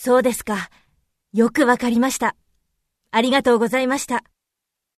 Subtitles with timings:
[0.00, 0.70] そうですか。
[1.32, 2.36] よくわかりました。
[3.10, 4.22] ありがとうございました。